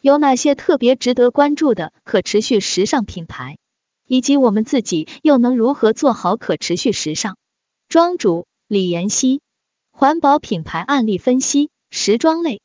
[0.00, 3.58] 有哪些特别值得关注的可持续时尚品牌，
[4.06, 7.36] 以及我们自己又能如何做好可持续时尚？
[7.88, 9.42] 庄主李妍希，
[9.90, 12.62] 环保品牌案例分析，时装类。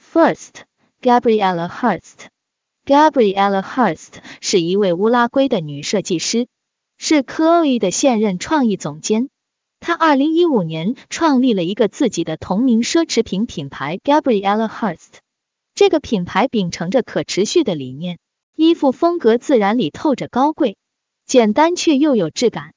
[0.00, 0.62] First,
[1.02, 2.28] Gabriella Hearst.
[2.86, 6.48] Gabriella Hearst 是一位乌拉圭的女设计师，
[6.96, 9.28] 是 Chloe 的现任创意总监。
[9.78, 15.18] 她二零一五年创立了一个自己的同名奢侈品品牌 Gabriella Hearst。
[15.78, 18.18] 这个品牌秉承着可持续的理念，
[18.56, 20.76] 衣服风格自然里透着高贵，
[21.24, 22.74] 简单却又有质感。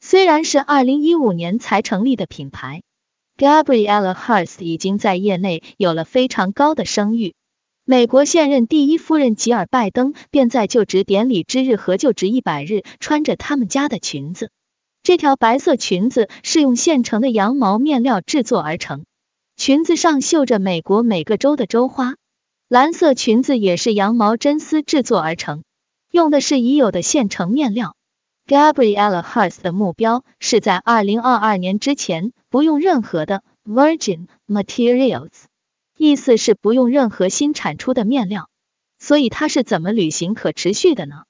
[0.00, 2.82] 虽然是二零一五年才成立的品牌
[3.36, 7.34] ，Gabriella Hearst 已经在业内有了非常高的声誉。
[7.84, 14.52] 美国现任第一夫人吉尔拜登便在就职典礼之日和就职一百日穿着他们家的裙子。
[15.02, 19.04] 这条白色裙子是用现成的羊毛面料制作而成，
[19.56, 22.14] 裙子上绣着美国每个州的州花。
[22.68, 25.64] 蓝色裙子也是羊毛真丝制作而成，
[26.10, 27.94] 用的是已有的现成面料。
[28.46, 35.30] Gabriella Hearst 的目标是在二零二二年之前不用任何的 virgin materials，
[35.98, 38.48] 意思是不用任何新产出的面料。
[38.98, 41.24] 所以它是怎么履行可持续的呢？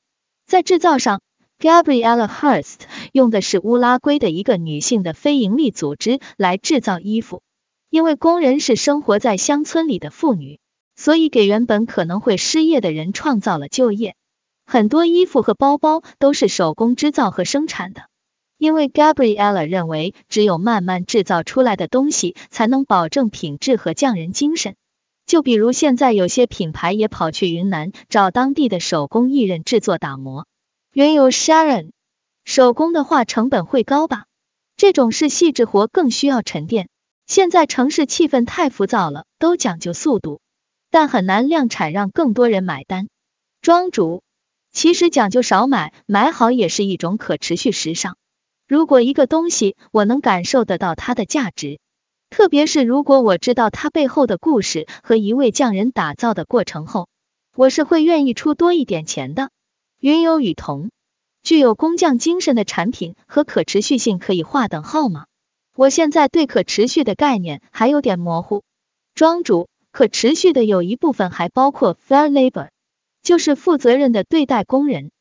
[0.47, 1.21] 在制造上
[1.59, 7.43] ，Gabriella Hearst 用的是乌拉圭的一个女性的非营利组织来制造衣服，
[7.91, 10.61] 因为工人是生活在乡村里的妇女。
[10.97, 14.17] 所以给原本可能会失业的人创造了就业。
[14.67, 18.05] 很多衣服和包包都是手工制造和生产的，
[18.57, 24.77] 因为 Gabriella 认为只有慢慢制造出来的东西才能保证品质和匠人精神。
[25.27, 30.47] 就比如现在有些品牌也跑去云南找当地的手工艺人制作打磨。
[30.93, 31.91] 原有 Sharon，
[32.45, 34.27] 手工的话成本会高吧？
[34.77, 36.89] 这种是细致活，更需要沉淀。
[37.27, 40.41] 现在城市气氛太浮躁了，都讲究速度。
[40.95, 43.09] 但很难量产，让更多人买单。
[43.61, 44.23] 庄主，
[44.71, 48.17] 其实讲究少买，买好也是一种可持续时尚。
[48.69, 51.81] 如果一个东西我能感受得到它的价值，
[52.31, 57.09] 特别是如果我知道它背后的故事和一位匠人打造的过程后，
[57.57, 59.51] 我是会愿意出多一点钱的。
[59.99, 60.91] 云有雨同，
[61.43, 65.27] 具有工匠精神的产品和可持续性可以划等号吗？
[65.75, 68.63] 我现在对可持续的概念还有点模糊。
[69.17, 69.67] 庄主。
[69.95, 72.71] 可持续的有一部分还包括 fair labor，
[73.23, 75.13] 就是负责任的对待工人，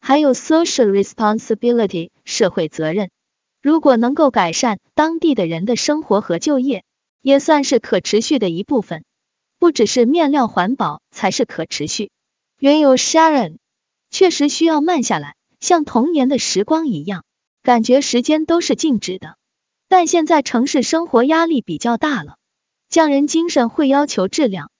[0.00, 3.10] 还有 social responsibility 社会责任。
[3.60, 6.82] 如果能够改善当地的人的生活和就业，
[7.20, 9.04] 也算是可持续的一部分。
[9.58, 12.10] 不只是面料环保才是可持续。
[12.58, 13.58] 原有 Sharon
[14.10, 17.24] 确实需要慢下来，像童年的时光一样，
[17.62, 19.36] 感觉时间都是静止的。
[19.88, 22.36] 但现在城市生活压力比较大了。
[22.92, 24.70] 匠人精神会要求质量，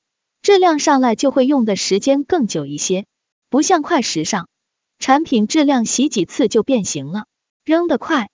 [0.43, 3.07] 质量上来就会用的时间更久一些，
[3.49, 4.49] 不像快时尚，
[4.99, 7.25] 产品质量洗几次就变形了，
[7.65, 8.29] 扔得快。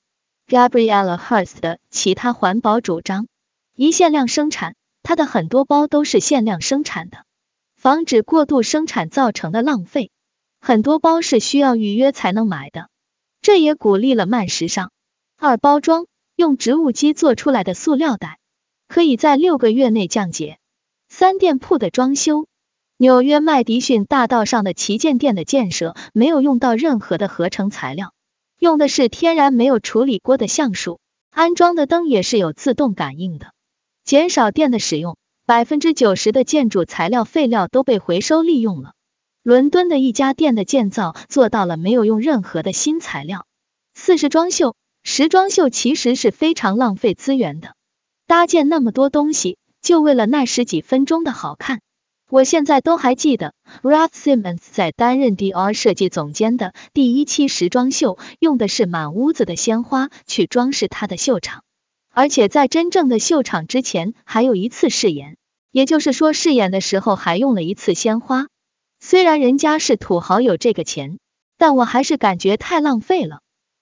[0.48, 3.28] Gabriella Hearst 的其他环保主张，
[3.76, 4.74] 一限量生产，
[5.04, 7.18] 它的很多包都是限量生产的，
[7.76, 10.10] 防止过度生产造成的浪费，
[10.60, 12.88] 很多包是需要预约才能买的，
[13.42, 14.90] 这也鼓励了慢时尚。
[15.36, 18.40] 二包装，用植物基做出来的塑料袋。
[18.88, 20.58] 可以在六个月内降解。
[21.08, 22.46] 三店铺的装修，
[22.96, 28.12] 纽约麦迪逊大道上的旗舰店的建设没有用到任何的合成材料，
[28.58, 31.00] 用的是天然没有处理过的橡树，
[31.30, 33.52] 安装的灯也是有自动感应的，
[34.04, 35.16] 减少电的使用，
[35.46, 38.92] 百分之九十的建筑材料废料都被回收利用了。
[39.42, 43.46] 伦敦的一家店的建造做到了没有用任何的新材料。
[43.94, 44.74] 四是装修，
[45.04, 47.74] 时装秀其实是非常浪费资源的。
[48.28, 51.80] 搭建那么多东西，就为了那十几分钟的好看。
[52.28, 61.64] 我现在都还记得，Ralph Simmons 在担任 Dior 设计总监的第一期时装秀，用的是满屋子的鲜花去装饰他的秀场，
[62.12, 65.38] 而且在真正的秀场之前还有一次试演，
[65.72, 68.48] 也就是说试演的时候还用了一次鲜花。
[69.00, 71.18] 虽然人家是土豪有这个钱，
[71.56, 73.40] 但我还是感觉太浪费了。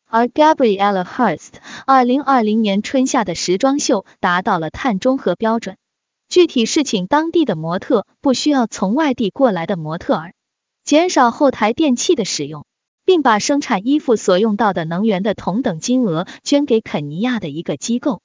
[0.09, 1.55] 而 Gabriella Hearst
[1.85, 5.77] 二零二零年春夏的时装秀达到了碳中和标准，
[6.29, 10.35] 具体是请当地的模特，不需要从外地过来的模特儿，
[10.85, 12.65] 减少后台电器的使用，
[13.05, 18.23] 并把生产衣服所用到的能源的同等金额捐给肯尼亚的一个机构，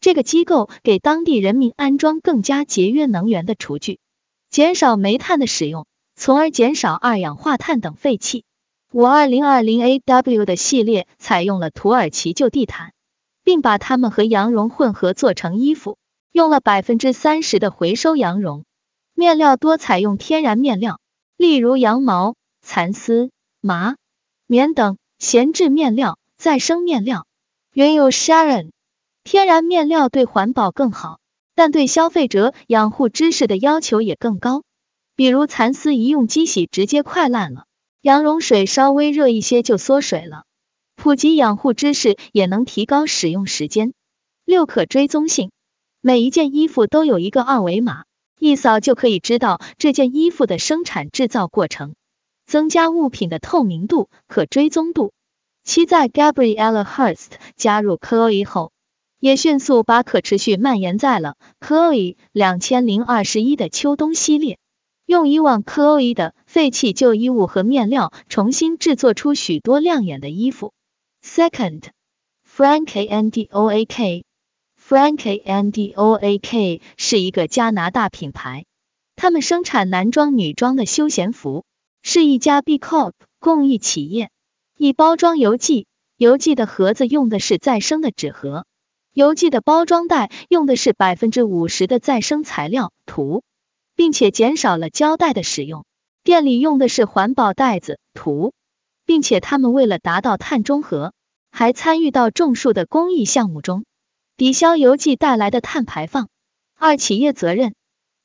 [0.00, 3.98] 这个机构给当地人民安装更加节约能源的厨具，
[4.50, 8.44] 减少煤炭的使用，从而减少二氧化碳等废气。
[8.94, 12.92] 五二零二零 AW 的系列采用了土耳其旧地毯，
[13.42, 15.98] 并把它们和羊绒混合做成衣服，
[16.30, 18.64] 用了百分之三十的回收羊绒。
[19.12, 21.00] 面料多采用天然面料，
[21.36, 23.96] 例如羊毛、蚕丝、麻、
[24.46, 27.26] 棉等闲置面料、再生面料。
[27.72, 28.70] 原有 Sharon，
[29.24, 31.18] 天然面料对环保更好，
[31.56, 34.62] 但对消费者养护知识的要求也更高。
[35.16, 37.64] 比如蚕丝一用机洗直接快烂了，
[38.04, 40.44] 羊绒水稍微热一些就缩水了。
[40.94, 43.94] 普及养护知识也能提高使用时间。
[44.44, 45.52] 六可追踪性，
[46.02, 48.04] 每一件衣服都有一个二维码，
[48.38, 51.94] 一扫就可以知道这件衣服的生产制造过程，
[52.44, 55.14] 增加物品的透明度、可追踪度。
[55.64, 58.70] 七在 Gabriella Hearst 加入 Chloe 后，
[59.18, 64.58] 也迅速把可持续蔓延在了 Chloe 两千零二十一的秋冬系列，
[65.06, 70.72] 用以往 Chloe 的废弃旧衣物和面料重新制作出许多亮眼的衣服。
[71.22, 71.82] Second,
[72.46, 74.24] Frank and Oak,
[74.80, 78.64] Frank and Oak 是一个加拿大品牌，
[79.16, 81.64] 他们生产男装、女装的休闲服，
[82.02, 84.30] 是一家 B Corp 公益企业。
[84.76, 85.86] 以包装邮寄，
[86.16, 88.66] 邮寄的盒子用的是再生的纸盒，
[89.12, 93.42] 邮寄的包装袋用的是百分之五十的再生材料图，
[93.94, 95.84] 并且减少了胶带的使用。
[96.22, 98.52] 店里用的是环保袋子图。
[99.06, 101.12] 并且他们为了达到碳中和，
[101.50, 103.84] 还参与到种树的公益项目中，
[104.36, 106.28] 抵消邮寄带来的碳排放。
[106.78, 107.74] 二、企业责任，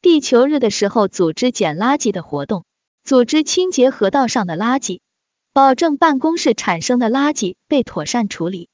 [0.01, 2.63] 地球日的时候组织捡垃圾的活动，
[3.03, 5.01] 组织清洁河道上的垃圾，
[5.51, 8.69] 保证办公室产生的垃圾被妥善处理。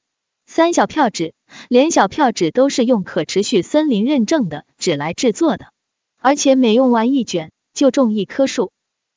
[0.46, 1.34] 三、小票纸，
[1.68, 5.72] 连小票纸都是用可持续森林认证的纸来制作的，
[6.20, 8.72] 而且每用完一卷就种一棵树。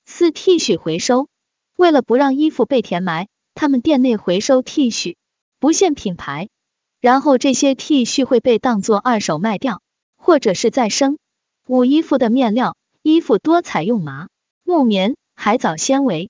[0.06, 1.28] 四、T 恤回收。
[1.76, 5.16] 为了不让衣服被填埋，他们店内回收 T 恤，
[5.60, 6.50] 不限品牌，
[7.00, 9.82] 然后这些 T 恤会被当做二手卖掉，
[10.18, 11.18] 或者是再生。
[11.68, 14.28] 五衣服的面料，衣服多采用麻、
[14.64, 16.30] 木棉、海藻纤维、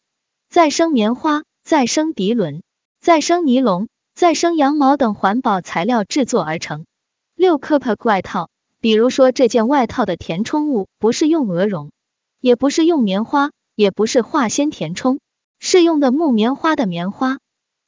[0.49, 2.61] 再生棉花、再生涤纶、
[3.01, 6.85] 再生尼龙、再生羊毛等环保材料制作而成。
[7.33, 8.49] 六 Cup 外套，
[8.81, 11.91] 比如说这件外套的填充物不是用鹅绒，
[12.39, 15.19] 也不是用棉花，也不是化纤填充。
[15.61, 17.39] 是用的木棉花的棉花，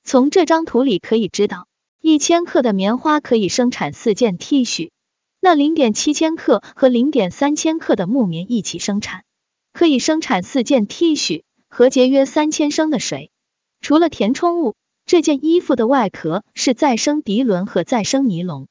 [0.04, 1.68] 从这张图里可以知道，
[2.02, 4.92] 一千克的棉花可以生产四件 T 恤，
[5.40, 9.24] 那零点七千克和零点三千克的木棉一起生产，
[9.72, 13.32] 可以生产四件 T 恤和节约三千升的水。
[13.80, 18.68] 除了填充物，这件衣服的外壳是再生涤纶和再生尼龙，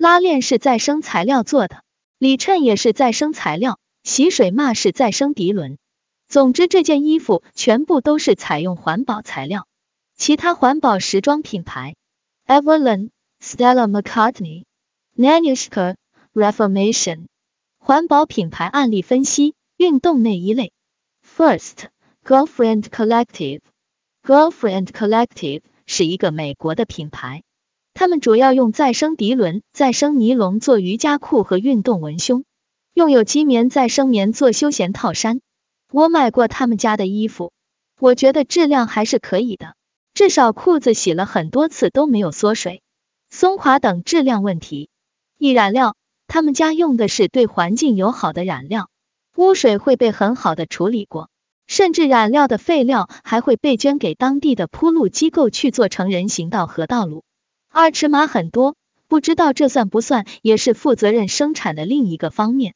[0.00, 1.82] 拉链是再生材料做的，
[2.16, 5.76] 里衬也是再生材料，洗水嘛是再生涤纶。
[6.26, 9.66] 总之，这件衣服全部都是采用环保材料。
[10.16, 11.96] 其他环保时装品牌
[12.46, 13.10] ：Evelyn、
[13.42, 14.64] Stella McCartney、
[15.18, 15.96] Nanushka、
[16.32, 17.26] Reformation。
[17.78, 20.72] 环保品牌案例分析：运动内衣类。
[21.22, 21.88] First,
[22.24, 23.60] Girlfriend Collective。
[24.22, 27.42] Girlfriend Collective 是一个美国的品牌，
[28.00, 32.44] 他们主要用再生涤纶、再生尼龙做瑜伽裤和运动文胸，
[32.94, 35.42] 用有机棉再生棉做休闲套衫。
[35.92, 37.52] 我买过他们家的衣服，
[37.98, 39.74] 我觉得质量还是可以的，
[40.14, 42.80] 至少裤子洗了很多次都没有缩水、
[43.28, 44.88] 松垮等质量问题。
[45.36, 45.94] 易染料，
[46.26, 48.88] 他们家用的是对环境友好的染料，
[49.36, 51.28] 污水会被很好的处理过，
[51.66, 57.24] 甚至染料的废料还会被捐给当地的铺路机构去做成人行道和道路。
[57.72, 58.74] 二尺码很多，
[59.06, 62.74] 不知道这算不算也是负责任生产的另一个方面，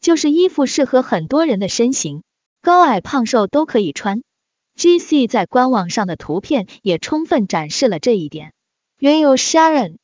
[0.00, 2.22] 就是衣服适合很多人的身形。
[2.62, 4.22] 高矮胖瘦都可以穿。
[4.76, 8.52] GC 在官网上的图片也充分展示了这一点。
[8.98, 9.96] 原有 Sharon，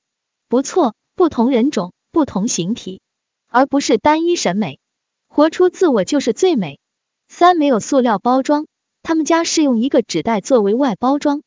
[0.48, 3.00] 不错，不同人种，不同形体，
[3.48, 4.80] 而不是单一审美，
[5.28, 6.80] 活出自我就是最美。
[7.28, 8.66] 三没有塑料包装，
[9.04, 11.42] 他们家是用一个纸袋作为外包装，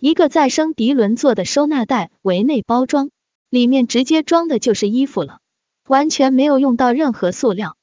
[0.00, 3.10] 一个再生涤纶做的收纳袋为内包装，
[3.48, 5.38] 里面直接装的就是衣服了，
[5.86, 7.76] 完全没有用到任何塑料。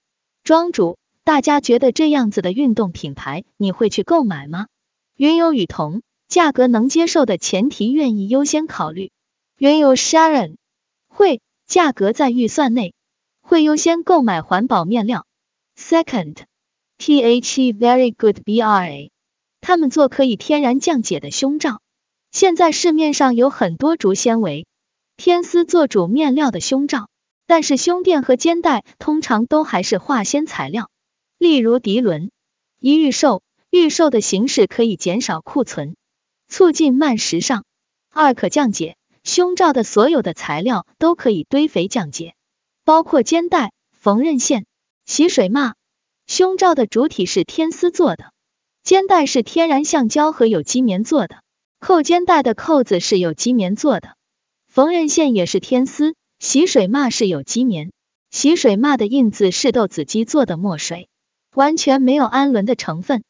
[0.44, 0.98] 庄主。
[1.24, 4.68] 大家觉得这样子的运动品牌，你会去购买吗？
[5.18, 9.12] 云有雨桐，价格能接受的前提，愿意优先考虑。
[9.58, 10.56] 云有 Sharon，
[11.10, 12.94] 会，价格在预算内，
[13.42, 15.26] 会优先购买环保面料。
[15.78, 17.16] Second，The
[17.74, 19.10] Very Good BRA，
[19.60, 21.82] 他们做可以天然降解的胸罩。
[22.40, 24.68] 现在市面上有很多竹纤维、
[25.16, 27.10] 天丝做主面料的胸罩，
[27.48, 30.92] 但是胸垫和肩带通常都还是化纤材料。
[31.40, 32.30] 例如涤纶，
[32.80, 33.42] 一预售，
[33.72, 35.96] 预售的形式可以减少库存，
[36.48, 37.64] 促进慢时尚。
[38.14, 42.36] 二可降解，胸罩的所有的材料都可以堆肥降解，
[42.86, 44.68] 包括肩带、缝纫线、
[45.08, 45.74] 洗水抹。
[46.28, 48.32] 胸罩的主体是天丝做的，
[48.84, 51.42] 肩带是天然橡胶和有机棉做的，
[51.80, 54.16] 扣肩带的扣子是有机棉做的，
[54.68, 57.92] 缝纫线也是天丝，洗水抹是有机棉，
[58.32, 61.08] 洗水抹的印子是豆子机做的墨水，
[61.54, 63.24] 完全没有氨纶的成分。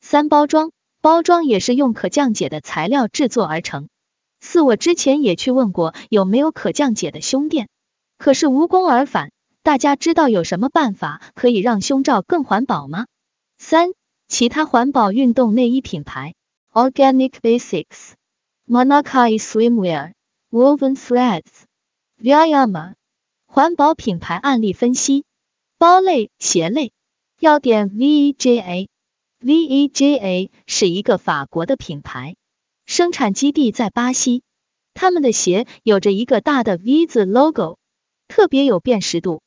[0.00, 3.88] 三包装，包装也是用可降解的材料制作而成。
[4.40, 7.68] 四，我之前也去问过有没有可降解的胸垫，
[8.18, 9.30] 可是无功而返。
[9.62, 13.06] 大家知道有什么办法可以让胸罩更环保吗？
[13.58, 13.90] 三、
[14.26, 16.34] 其他环保运动内衣品牌
[16.72, 18.14] ：Organic Basics、
[18.66, 20.12] Monakai Swimwear、
[20.50, 21.66] Woven Threads、
[22.18, 22.94] Viama。
[23.46, 25.26] 环保品牌案例分析：
[25.76, 26.92] 包类、鞋类。
[27.38, 28.88] 要点 VEJA，VEJA
[30.66, 32.36] 是一个法国的品牌，
[32.86, 34.42] 生产基地在巴西，
[34.94, 37.78] 他们的鞋有着一个大的 V 字 logo，
[38.28, 39.42] 特别有辨识度。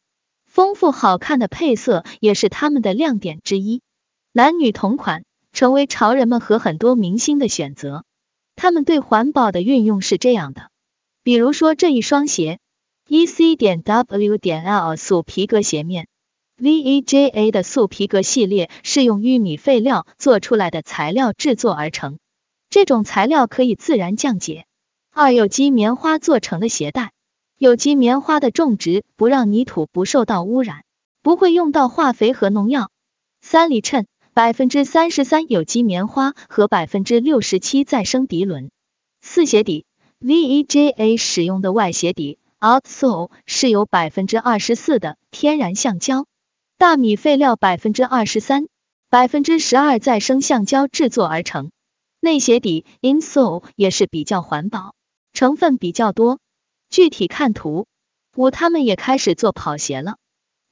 [0.45, 3.81] 丰富好看的配色也是他们的亮点之一，
[4.31, 8.03] 男女同款，成为潮人们和很多明星的选择。
[8.57, 10.69] 他们对环保的运用是这样的，
[11.23, 12.59] 比如说这一双鞋
[13.07, 16.07] ，E C 点 W 点 L 素皮革鞋面
[16.57, 22.19] ，V E J A 的素皮革系列是用玉米废料做出来的材料制作而成，
[22.69, 24.65] 这种材料可以自然降解。
[25.13, 27.13] 二有机棉花做成的鞋带。
[27.57, 30.83] 有机棉花的种植不让泥土不受到污染，
[31.21, 32.91] 不会用到化肥和农药。
[33.41, 38.69] 三里衬百分之三十三有机棉花和百分之六十七再生涤纶。
[39.21, 39.85] 四鞋底
[40.19, 46.25] VEJA 使用的外鞋底 outsole 是由百分之二十四的天然橡胶、
[46.77, 48.67] 大米废料百分之二十三、
[49.09, 51.71] 百分之十二再生橡胶制作而成。
[52.19, 54.95] 内鞋底 insole 也是比较环保，
[55.31, 56.39] 成分比较多。
[56.89, 57.87] 具体看图，
[58.35, 60.17] 五他们也开始做跑鞋了，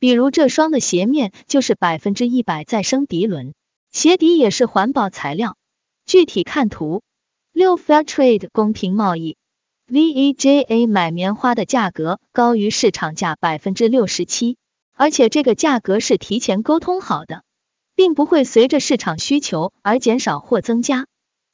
[0.04, 3.54] 比如这双的鞋面就是百分之一百再生涤纶，
[3.90, 5.56] 鞋底也是环保材料。
[6.06, 7.04] 具体看图，
[7.54, 9.38] 六 Fair Trade 公平贸易
[9.88, 14.58] ，VEJA 买棉花的价格高于市场价百分之六十七，
[14.94, 17.44] 而且这个价格是提前沟通好的，
[17.96, 21.08] 并不会随着市场需求而减少或增加。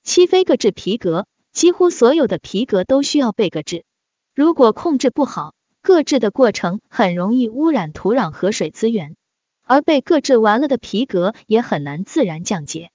[0.03, 3.85] 七非革制皮革，几乎所有的皮革都需要被革制。
[4.33, 5.53] 如果控制不好，
[5.89, 9.15] 搁制的过程很容易污染土壤和水资源，
[9.63, 12.91] 而被搁制完了的皮革也很难自然降解，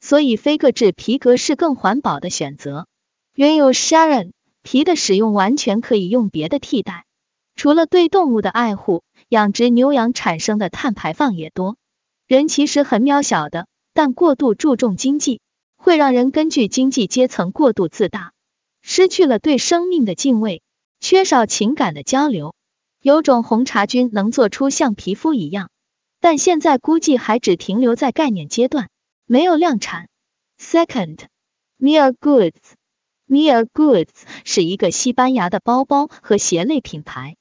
[0.00, 2.86] 所以非搁制皮革是更环保的选择。
[3.34, 4.30] 原有 Sharon
[4.62, 7.04] 皮的使用完全可以用别的替代。
[7.54, 11.76] 除了对动物的爱护，养殖牛羊产生的碳排放也多。
[12.26, 15.42] 人其实很渺小的，但过度注重经济，
[15.76, 18.32] 会让人根据经济阶层过度自大，
[18.80, 20.62] 失去了对生命的敬畏。
[21.10, 22.54] 缺少情感的交流，
[23.00, 25.70] 有种红茶菌能做出像皮肤一样，
[26.20, 28.90] 但现在估计还只停留在概念阶段，
[29.24, 30.10] 没有量产。
[30.60, 34.10] Second，Mia Goods，Mia Goods
[34.44, 37.36] 是一个西班牙的包包和鞋类品牌，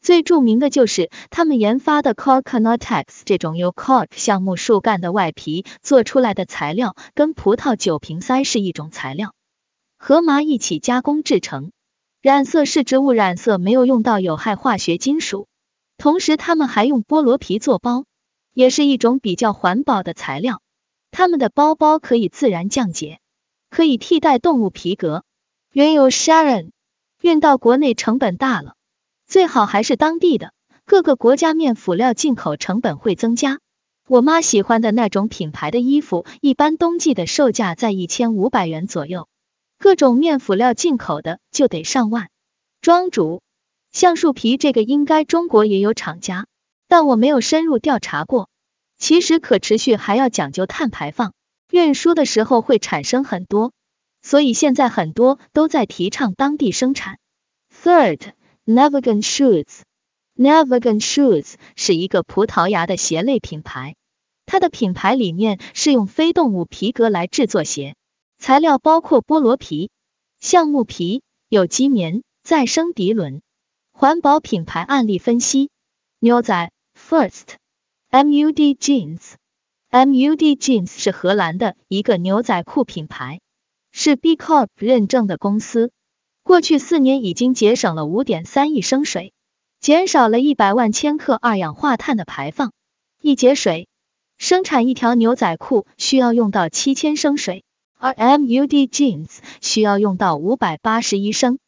[0.00, 9.34] 最著名的就是他们研发的 Corknotex 这种由 Cork 橡木树干的外皮做出来的材料，跟葡萄酒瓶塞是一种材料，
[9.98, 11.70] 和麻一起加工制成。
[12.22, 15.48] 染色是植物染色，没有用到有害化学金属。
[15.96, 18.04] 同时，他们还用菠萝皮做包，
[18.52, 20.60] 也是一种比较环保的材料。
[21.10, 23.20] 他们的包包可以自然降解，
[23.70, 25.24] 可以替代动物皮革。
[25.72, 26.72] 原有 Sharon
[27.22, 28.74] 运到国内成本大了，
[29.26, 30.52] 最好还是当地的。
[30.84, 33.60] 各个国家面辅料进口成本会增加。
[34.06, 39.26] 我妈喜欢的那种品牌的衣服，一般冬季的售价在一千五百元左右。
[39.80, 42.28] 各种面辅料进口的就得上万。
[42.82, 43.40] 庄主，
[43.92, 46.46] 橡树皮这个应该中国也有厂家，
[46.86, 48.50] 但我没有深入调查过。
[48.98, 51.32] 其实可持续还要讲究碳排放，
[51.72, 53.72] 运输的时候会产生很多，
[54.20, 57.18] 所以现在很多都在提倡当地生产。
[57.82, 58.20] Third,
[58.66, 59.80] Navagan Shoes.
[60.36, 63.96] Navagan Shoes 是一个葡萄牙的鞋类品牌，
[64.44, 67.94] 它的品牌理念是用非动物皮革来制作鞋。
[68.40, 69.90] 材料包括菠萝皮、
[70.40, 73.42] 橡木皮、有机棉、再生涤纶。
[73.92, 75.68] 环保品牌案例分析：
[76.20, 77.56] 牛仔 First
[78.10, 79.20] MUD Jeans
[79.90, 83.42] MUD Jeans 是荷兰的一个牛仔裤品牌，
[83.92, 85.92] 是 B Corp 认证的公司。
[86.42, 89.34] 过去四年已经节省了五点三亿升水，
[89.80, 92.72] 减少了一百万千克二氧化碳的排放。
[93.20, 93.86] 一节水
[94.38, 97.64] 生产一条牛仔裤需要用到七千升水。
[98.00, 99.28] 而 MUD Jeans
[99.60, 101.58] 需要用到五百八十一升，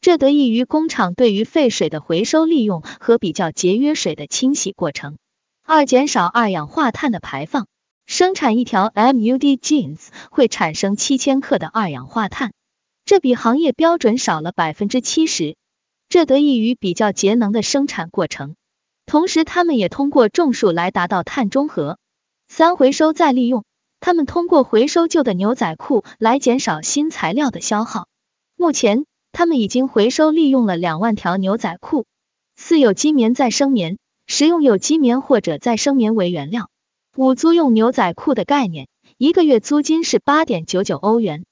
[0.00, 5.18] 这得益于工厂对于废水的回收利用和比较节约水的清洗过程。
[5.64, 7.66] 二、减少二氧化碳的排放。
[8.06, 9.98] 生产一条 MUD jeans
[10.30, 12.52] 会产生七千克的二氧化碳，
[13.04, 15.56] 这比行业标准少了百分之七十。
[16.08, 18.56] 这得益于比较节能的生产过程，
[19.06, 21.98] 同时他们也通过种树来达到碳中和。
[22.48, 23.64] 三、回收再利用。
[24.00, 28.08] 他们通过回收旧的牛仔裤来减少新材料的消耗。
[28.56, 32.06] 目前，他们已经回收利用了两万条牛仔裤。
[32.56, 36.68] 四、有机棉再生棉，使用有机棉或者再生棉为原料。
[37.16, 38.88] 五、租用牛仔裤的概念，
[39.18, 41.44] 一个月租金是八点九九欧元，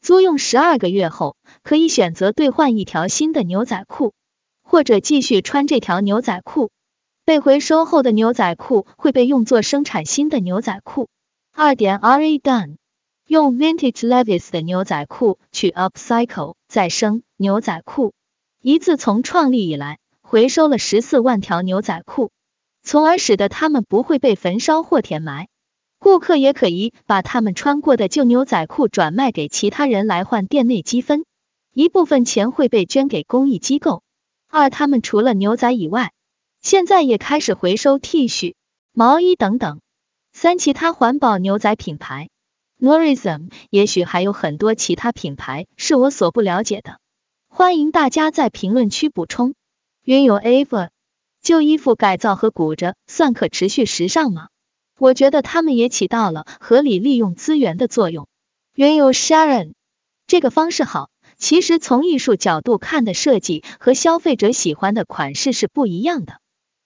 [0.00, 4.12] 租用十二个月后，可以选择兑换一条新的牛仔裤，
[4.62, 6.70] 或者继续穿这条牛仔裤。
[7.24, 11.08] 被回收后的牛仔裤会被用作生产新的牛仔裤。
[11.56, 12.78] 二点 re done，
[13.28, 18.12] 用 vintage Levi's 的牛仔裤去 upcycle 再生牛仔裤，
[18.60, 22.32] 一自从创立以来，回收了十四万条牛仔裤，
[22.82, 25.46] 从而使得它们不会被焚烧或填埋。
[26.00, 31.24] 顾客也可以把他们穿过的旧牛仔裤转卖给其他人来换店内积分，
[31.72, 34.02] 一部分钱会被捐给公益机构。
[34.50, 36.12] 二，他们除了牛仔以外，
[36.60, 38.54] 现在也开始回收 T 恤、
[38.92, 39.80] 毛衣等等。
[40.36, 42.28] 三、其他环保牛仔品牌
[42.80, 46.98] ，Norism，也许还有很多其他品牌是我所不了解的，
[47.48, 49.54] 欢迎大家在评论区补充。
[50.02, 50.90] 云有 Ava，
[51.40, 54.48] 旧衣服改造和鼓着算可持续时尚吗？
[54.98, 58.26] 我觉得他们也起到了合理利用资源的作用。
[58.74, 59.74] 原有 Sharon，
[60.26, 66.40] 这个方式好，其实从艺术角度看的设计和消费者喜欢的款式是不一样的，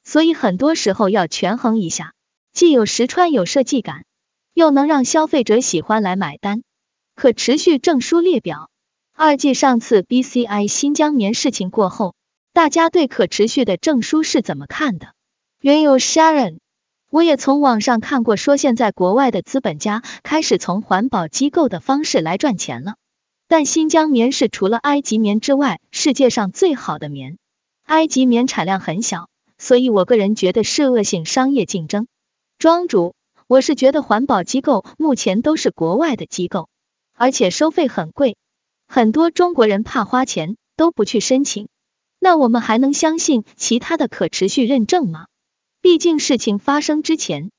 [0.05, 2.12] 所以很多时候要权衡一下。
[2.58, 4.04] 既有实穿有设计感，
[4.52, 6.64] 又能让消费者喜欢来买单。
[7.14, 8.68] 可持续证书列表。
[9.14, 12.16] 二季上次 BCI 新疆棉事情过后，
[12.52, 15.14] 大家对可持续的证书是怎么看的？
[15.60, 16.58] 原有 Sharon，
[17.08, 22.96] 我也从网上看过，说现在国外的资本家开始从环保机构的方式来赚钱了。
[23.46, 27.38] 但新疆棉是除了埃及棉之外世界上最好的棉，
[27.84, 32.08] 埃及棉产量很小，所以我个人觉得是恶性商业竞争。
[32.58, 33.14] 庄主，
[33.47, 36.68] 我是觉得环保机构目前都是国外的机构，
[37.14, 38.36] 而且收费很贵，
[38.88, 41.68] 很多中国人怕花钱都不去申请。
[42.18, 45.26] 那我们还能相信其他的可持续认证吗？
[45.80, 47.52] 毕竟事情发生之前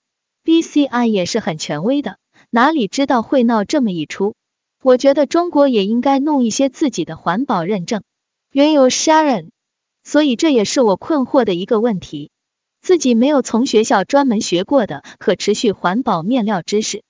[0.44, 2.18] ，BCI 也是很权威的，
[2.50, 4.36] 哪里知道会闹这么一出？
[4.84, 8.04] 我觉得中国也应该弄一些自己的环保认证。
[8.52, 9.52] 原有 Sharon，
[10.04, 12.32] 所以这也是我困惑的一个问题。
[12.90, 17.04] 自己没有从学校专门学过的可持续环保面料知识，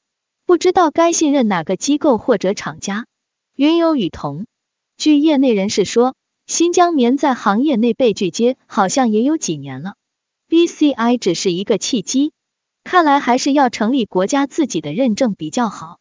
[0.45, 3.05] 不知道该信任哪个机构或者厂家。
[3.55, 4.45] 云有雨桐，
[4.97, 6.15] 据业内人士说，
[6.47, 9.93] 新疆棉在行业内被拒接，好像也有几年了。
[10.49, 12.33] BCI 只是一个契机，
[12.83, 15.99] 看来还是要成立国家自己的认证比较好。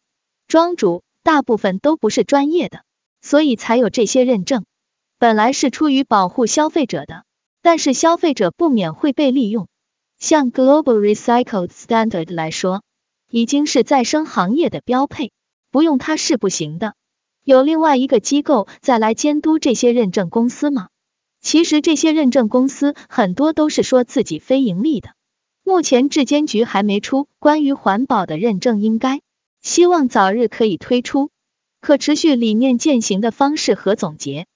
[0.49, 2.83] 庄主大部分都不是专业的，
[3.21, 4.65] 所以才有这些认证，
[5.19, 7.23] 本来是出于保护消费者的。
[7.61, 9.67] 但是消费者不免会被利用。
[10.17, 12.81] 像 Global Recycled Standard 来说，
[13.29, 15.31] 已经是再生行业的标配，
[15.71, 16.93] 不用它是不行的。
[17.43, 20.89] 有另外一个机构再来监督这些认证公司吗？
[21.41, 25.11] 其实这些认证公司很多都是说自己非盈利的。
[25.63, 29.21] 目前质监局还没出关于环保的认证，应该
[29.61, 31.29] 希望早日可以推出
[31.79, 34.47] 可持续理念践行的方式和总结。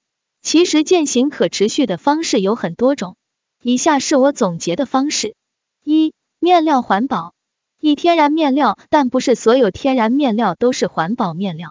[0.43, 3.15] 其实践行可持续的方式有很多种，
[3.61, 5.35] 以下是我总结的方式：
[5.85, 7.33] 一、面料环保，
[7.79, 11.69] 以天然面料，但不是所有天然面料都是环保面料；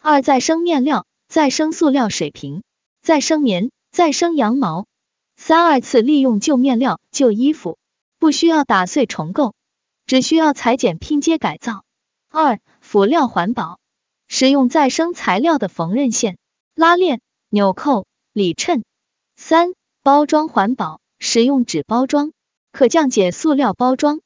[0.00, 2.62] 二、再生面料，再生塑料水平，
[3.02, 4.86] 再生棉，再生羊毛；
[5.36, 7.76] 三、二次利用旧面料、旧衣服，
[8.18, 9.54] 不需要打碎重构，
[10.06, 11.82] 只需要裁剪拼接改造；
[12.30, 13.78] 二、辅料环保，
[14.28, 16.38] 使用再生材料的缝纫线、
[16.74, 18.06] 拉链、纽扣。
[18.34, 18.82] 里衬
[19.36, 22.32] 三包装环保，使用纸包装，
[22.72, 24.22] 可降解塑料包装。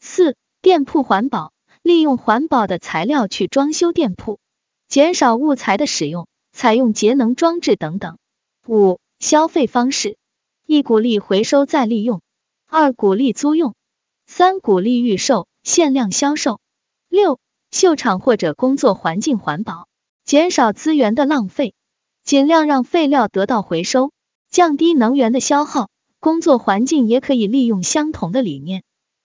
[0.00, 4.40] 四店铺环保，利用环保的材料去装修店铺，
[4.88, 8.18] 减少物材的使用，采用节能装置等等。
[8.66, 10.16] 五消费方式，
[10.66, 12.20] 一鼓励回收再利用，
[12.66, 13.76] 二鼓励租用，
[14.26, 16.58] 三鼓励预售，限量销售。
[17.08, 17.38] 六
[17.70, 19.86] 秀场或者工作环境环保，
[20.24, 21.76] 减少资源的浪费。
[22.24, 24.12] 尽量让废料得到回收
[24.50, 28.82] 降低能源的消耗工作环境也可以利用相同的理念。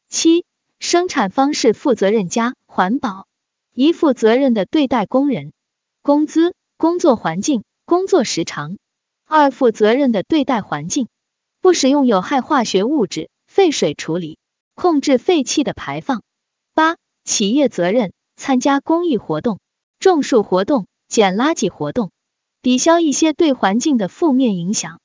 [0.09, 0.45] 七
[0.79, 3.27] 生产方式负责任加环保
[3.73, 5.53] 一负责任的对待工人。
[6.01, 8.77] 工资工作环境工作时长。
[9.29, 11.09] 二负责任的对待环境
[11.59, 14.37] 不使用有害化学物质废水处理
[14.73, 16.23] 控制废气的排放。
[16.73, 19.59] 八企业责任参加公益活动
[19.99, 22.11] 种树活动捡垃圾活动。
[22.67, 24.99] 抵消一些对环境的负面影响。